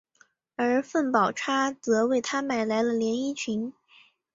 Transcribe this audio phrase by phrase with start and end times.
[0.55, 3.71] 而凤宝钗则为他买来了连衣裙。